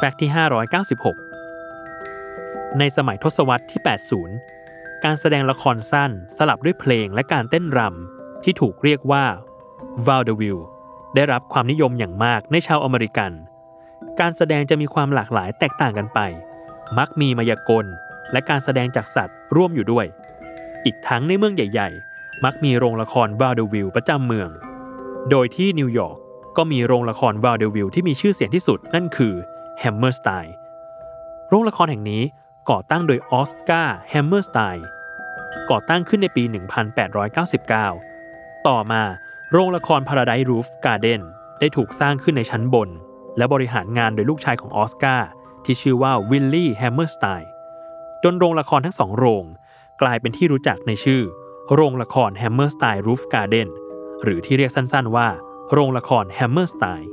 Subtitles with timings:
[0.00, 0.30] แฟกต์ที่
[1.14, 3.80] 596 ในสมัยทศวรรษที่
[4.42, 9.24] 80 การแสดงละครสั้นสลับด้วยเพลงและการเต้นรำที่ถูกเรียกว่า
[10.06, 10.64] v a u d e v i l l e
[11.14, 13.32] ได้รับความนิยมอย่างมากในชาวอเมริกัน
[14.20, 16.20] การแสดงจะมีความหลากหลายแตกต่างกันไป
[16.98, 17.86] มักมีมายากล
[18.32, 20.06] และการแสดงจากสัตว์ร่วมอยู่ด้วย
[20.84, 24.48] อีกทั้งในเมืองใหญ่ ๆ มักมีโรงละคร v a u d e v i l l e ประจำเมือง
[25.30, 26.18] โดยที่นิวยอร์ก
[26.56, 29.36] ก็มีโรงละคร v a u d e v i l l e ที่มีชื่อเสียงที่สุดนั่นคือ
[29.82, 30.48] Hammerstein
[31.48, 32.22] โรงละครแห่งนี้
[32.70, 34.86] ก่อตั้งโดยออสการ์แฮมเมอร์สไตน์
[35.70, 36.44] ก่อตั้งขึ้นในปี
[37.94, 39.02] 1899 ต่อมา
[39.52, 41.20] โรงละคร Paradise Roof Garden
[41.60, 42.88] ได้ถูกสร้างขึ้นในชั้นบน
[43.36, 45.28] และบริหารงานโดยลูกชายของออสการ์
[45.64, 47.50] ที่ชื่อว่าวิลลี่แฮมเมอร์สไตน์
[48.24, 49.44] จนโรงละครทั้งสองโรง
[50.02, 51.22] กลายเป็นที่รู้จักในชื่อ
[51.74, 53.68] โรงละคร Hammerstein Roof Garden
[54.22, 55.28] หรือที่เรียกสั้นๆว่า
[55.72, 57.04] โรงละคร Hammerstein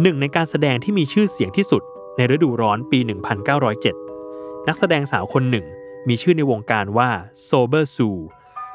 [0.00, 1.82] หนึ่งในการแสดงที่มีชื่อเสียงที่สุด
[2.16, 2.98] ในฤดูร้อนปี
[3.82, 5.66] 1907 นักแสดงสาวคนหนึ่ง
[6.08, 7.10] มีชื่อในวงการว่า
[7.48, 8.20] Sober Sue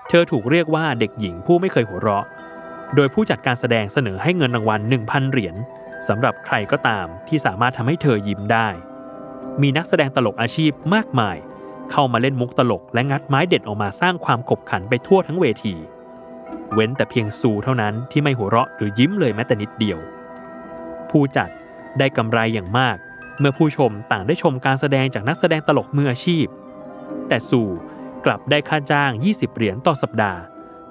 [0.09, 2.25] เธอถูกเรียกว่าเด็กหญิงผู้ไม่เคยหัวเราะ
[2.95, 5.55] โดยผู้จัดการแสดงเสนอให้เงินรางวัล 1,000 เหรียญ
[6.07, 8.67] สำหรับใครก็ตามที่สามารถทำให้เธอยิ้มได้
[9.61, 11.37] มีนักแสดงตลกอาชีพมากมาย
[11.91, 15.75] เข้ามาเล่นมุกตลกและงัดไม้เด็ดออกมาสร้างความขบขันไปทั่วทั้งเวที
[16.73, 19.99] เว้นแต่เพียงซูเท่านั้นที่ไม่หัวเราะหรือยิ้มเลยแม้แต่นิดเดียว
[21.11, 21.49] ผู้จัด
[21.99, 22.97] ได้กำไรอย่างมาก
[23.39, 26.45] เมื่อผู้ชมต่างได้ชมการแสดงจากนักแสดงตลกมืออาชีพ
[27.27, 27.61] แต่ซู
[28.25, 30.39] กลับได้ค่าจ้าง 20 เหรียญต่อสัปดาห์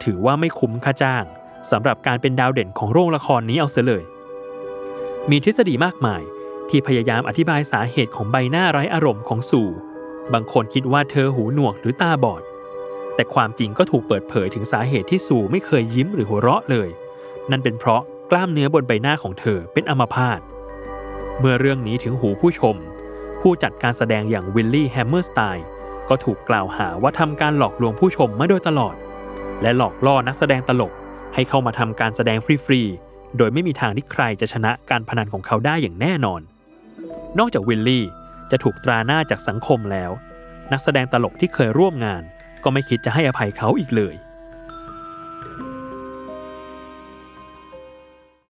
[0.02, 1.24] ถือว่าไม่คุ้มค่าจ้าง
[1.70, 4.02] สำหรับการเป็นดาวเด่นของโรงละครนี้เอาเสียเลย
[5.30, 6.22] มีทฤษฎีมากมาย
[6.68, 9.62] ที่พยายามอธิบายสาเหตุของใบหน้าไร้อารมณ์ของซู
[10.32, 12.42] บางคนคิดว่าเธอหูหนวกหรือตาบอด
[13.14, 16.88] แต่ความจริงก็ถูกเปิดเผยถึงสาเหตุที่ซูไม่เคยยิ้มหรือหัวเราะเลย
[17.50, 20.40] นั่นเป็นเพราะ กล้ามเนื้อบนใบหน้าของเธอเป็นอัมพาต
[21.38, 22.76] เมื่อเรื่องนี้ถึงหูผู้ชม
[23.40, 25.66] ผู้จัดการแสดงอย่างวิลลี่แฮมเมอร์สไตน์
[26.08, 28.94] ก็ถูกกล่าวหาว่าทำการหลอกลวงผู้ชมมาโดยตลอด
[29.62, 30.92] และหลอกล่อนักแสดงตลก
[31.34, 36.40] ให้เข้ามาทำการแสดงฟรีๆ โดยไม่มีทางที่ใครจะชนะการพนันของเขาได้อย่างแน่นอน
[37.38, 38.04] นอกจากวิลลี่
[38.50, 40.10] จะถูกตราหน้าจากสังคมแล้ว
[40.72, 42.22] นักแสดงตลกที่เคยร่วมงาน
[42.64, 44.14] ก็ไม่คิดจะให้อภัยเขาอีกเลย